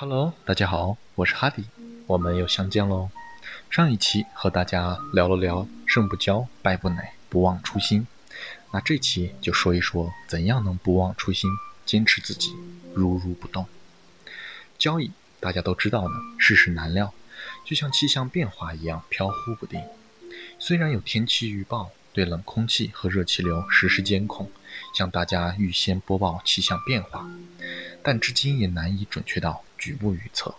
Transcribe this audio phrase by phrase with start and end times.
[0.00, 1.66] Hello，大家好，我是哈迪，
[2.06, 3.10] 我们又相见喽。
[3.68, 8.06] 上一期和大家聊了聊“胜不骄，败不馁，不忘初心”，
[8.72, 11.50] 那这期就说一说怎样能不忘初心，
[11.84, 12.56] 坚持自己，
[12.94, 13.66] 如如不动。
[14.78, 17.12] 交易大家都知道呢，世事难料，
[17.66, 19.82] 就像气象变化一样飘忽不定。
[20.58, 24.50] 虽然有天气预报对冷空气和热气流实时监控，
[24.94, 27.30] 向大家预先播报气象变化，
[28.02, 29.62] 但至今也难以准确到。
[29.80, 30.54] 局部预测，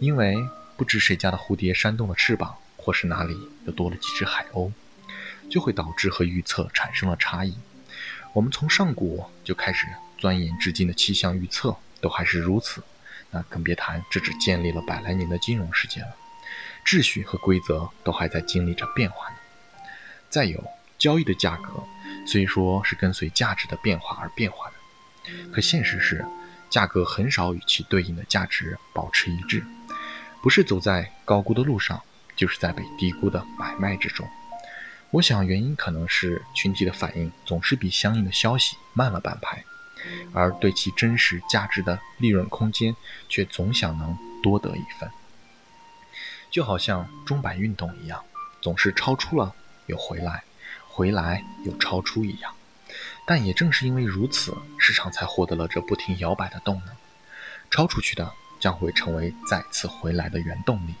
[0.00, 0.34] 因为
[0.76, 4.72] 不知谁家的蝴蝶扇动了翅膀，或是哪里又多了几只海鸥，
[5.50, 7.54] 就会导致和预测产生了差异。
[8.32, 12.82] 我们从上古就开始钻研至今的气象预测，都还是如此，
[13.30, 16.16] 那更别谈这只建立了百来年的金融世界了，
[16.84, 19.36] 秩序和规则都还在经历着变化呢。
[20.30, 20.64] 再有，
[20.98, 21.84] 交易的价格
[22.26, 26.24] 虽说是跟随价值的变化而变化的，可现实是。
[26.70, 29.62] 价格很少与其对应的价值保持一致，
[30.40, 32.00] 不是走在高估的路上，
[32.36, 34.26] 就是在被低估的买卖之中。
[35.10, 39.64] 我想原因可能是群体的反应总是比相应的消息慢了半拍，
[40.32, 42.94] 而对其真实价值的利润空间
[43.28, 45.10] 却总想能多得一份。
[46.52, 48.24] 就好像钟摆运动一样，
[48.62, 49.52] 总是超出了
[49.86, 50.44] 又回来，
[50.88, 52.54] 回来又超出一样。
[53.30, 56.96] 但也正是因为如此，市场才获得了这不停摇摆的动能。
[57.70, 58.28] 超出去的
[58.58, 60.94] 将会成为再次回来的原动力，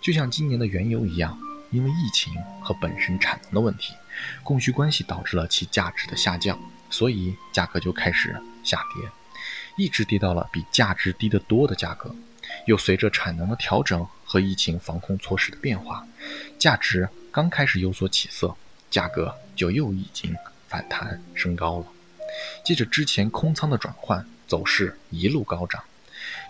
[0.00, 1.38] 就像今年的原油一样，
[1.70, 3.92] 因为疫情和本身产能的问题，
[4.42, 9.10] 供需关系导致了其价值的下降，所以价格就开始下跌，
[9.76, 12.16] 一直跌到了比价值低得多的价格。
[12.64, 16.08] 又随着产能的调整和疫情防控措施的变化，
[16.58, 18.56] 价值刚开始有所起色，
[18.90, 20.34] 价格就又已经。
[20.70, 21.86] 反弹升高了，
[22.64, 25.82] 接着之前空仓的转换，走势一路高涨。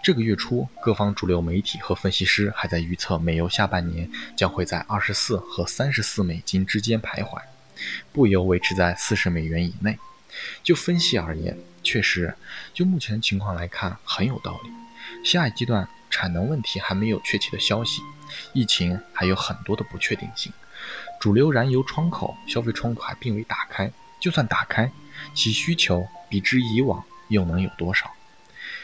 [0.02, 7.40] 这个月初，各方主流媒体和分析师还在预测美油下半年将会在二十四和三十四美金之间徘徊，
[8.12, 9.98] 布油维持在四十美元以内。
[10.62, 12.34] 就分析而言，确实，
[12.74, 14.70] 就目前情况来看很有道理。
[15.24, 18.02] 下一阶段产能问题还没有确切的消息，
[18.52, 20.52] 疫情还有很多的不确定性，
[21.18, 23.90] 主流燃油窗口、消费窗口还并未打开。
[24.20, 24.92] 就算打开，
[25.34, 28.10] 其需求比之以往又能有多少？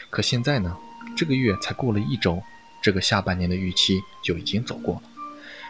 [0.09, 0.75] 可现在呢？
[1.15, 2.43] 这个月才过了一周，
[2.81, 5.01] 这个下半年的预期就已经走过了。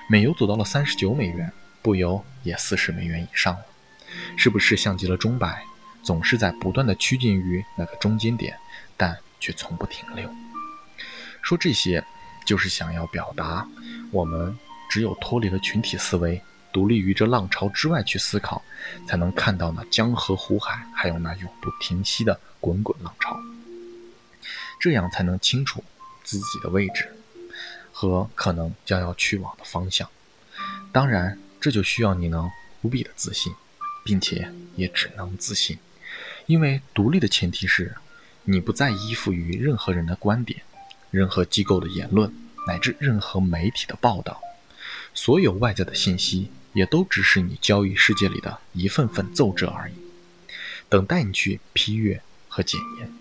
[0.09, 1.51] 美油走到了三十九美元，
[1.81, 3.65] 布油也四十美元以上了，
[4.35, 5.63] 是不是像极了钟摆，
[6.01, 8.57] 总是在不断的趋近于那个中间点，
[8.95, 10.29] 但却从不停留？
[11.41, 12.03] 说这些，
[12.45, 13.67] 就是想要表达，
[14.11, 14.57] 我们
[14.89, 16.41] 只有脱离了群体思维。
[16.71, 18.61] 独立于这浪潮之外去思考，
[19.07, 23.39] 才能看到那江河湖海，还有那永不停息的滚滚浪潮。
[24.79, 25.83] 这样才能清楚
[26.23, 27.11] 自己的位置
[27.91, 30.07] 和可能将要去往的方向。
[30.91, 32.49] 当然，这就需要你能
[32.83, 33.53] 无比的自信，
[34.05, 35.79] 并且也只能自信，
[36.45, 37.95] 因为独立的前提是，
[38.43, 40.61] 你不再依附于任何人的观点、
[41.09, 42.31] 任何机构的言论，
[42.67, 44.39] 乃至任何媒体的报道。
[45.13, 46.51] 所有外在的信息。
[46.77, 49.93] 也都只是你交易世界里的一份份奏折而已，
[50.87, 53.11] 等待你去批阅和检验。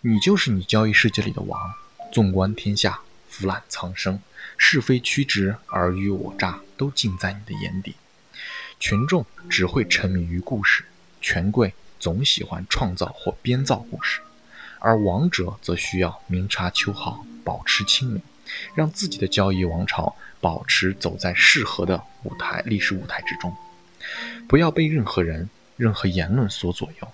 [0.00, 1.74] 你就是你交易世界里的王，
[2.12, 4.18] 纵观天下，俯览苍生，
[4.58, 7.94] 是非曲直，尔虞我诈，都尽在你的眼底。
[8.80, 10.86] 群众只会沉迷于故事，
[11.20, 14.20] 权贵总喜欢创造或编造故事，
[14.80, 18.20] 而王者则需要明察秋毫，保持清明。
[18.74, 23.54] 让自己的交易王朝保持走在适合的舞台历史舞台之中，
[24.48, 27.08] 不要被任何人、任何言论所左右，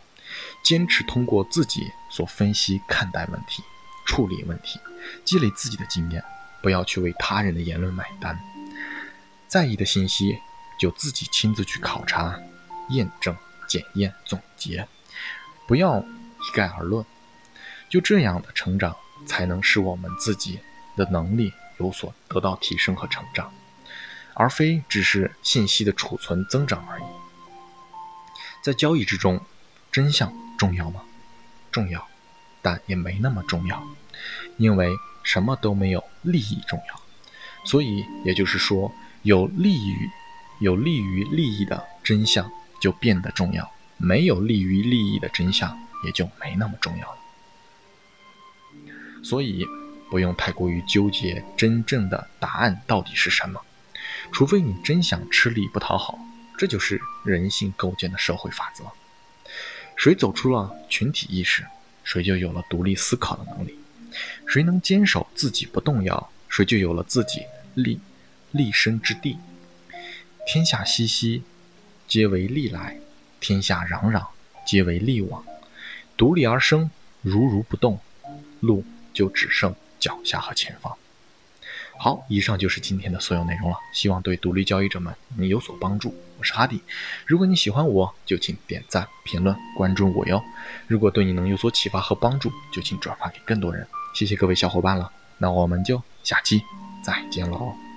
[0.64, 1.80] 坚持通过自己
[2.10, 3.62] 所分析看待问题、
[4.06, 4.80] 处理问题，
[5.24, 6.22] 积累自己的经验，
[6.62, 8.38] 不要去为他人的言论买单。
[9.48, 10.38] 在意的信息
[10.78, 12.38] 就自己亲自去考察、
[12.90, 13.36] 验证、
[13.68, 14.86] 检验、总结，
[15.66, 17.04] 不要一概而论。
[17.88, 20.60] 就这样的成长，才能使我们自己。
[20.96, 23.52] 的能力有所得到提升和成长，
[24.34, 27.04] 而非只是信息的储存增长而已。
[28.62, 29.40] 在交易之中，
[29.90, 31.02] 真相重要吗？
[31.72, 32.06] 重要，
[32.60, 33.82] 但也没那么重要，
[34.58, 34.90] 因为
[35.22, 37.00] 什么都没有利益重要。
[37.64, 40.10] 所以也就是说，有利于
[40.60, 42.50] 有利于利益的真相
[42.80, 47.18] 就变得重要，没有利于利益的真相也就没那么重要了。
[49.24, 49.64] 所以。
[50.10, 53.60] 不用太过于纠结真正的答案到底是什么，
[54.32, 56.18] 除非你真想吃力不讨好，
[56.58, 58.84] 这就是人性构建的社会法则。
[59.96, 61.64] 谁走出了群体意识，
[62.02, 63.78] 谁就有了独立思考的能力，
[64.46, 67.42] 谁能坚守自己不动摇，谁就有了自己
[67.74, 68.00] 立
[68.50, 69.38] 立身之地。
[70.46, 71.42] 天下熙熙，
[72.08, 72.96] 皆为利来；
[73.38, 74.26] 天下攘攘，
[74.66, 75.44] 皆为利往。
[76.16, 76.90] 独立而生，
[77.22, 78.00] 如如不动，
[78.60, 80.96] 路就只剩脚下和前方。
[81.98, 86.14] 好，以上就是今天的所有内容了，希望对独立交易者们你有所帮助。
[86.38, 86.80] 我是哈迪，
[87.26, 90.42] 如果你喜欢我，就请点赞、评论、关注我哟。
[90.86, 93.86] 如果对你能有所启发和帮助，就请转发给更多人。
[94.14, 96.62] 谢谢各位小伙伴了，那我们就下期
[97.04, 97.89] 再见喽。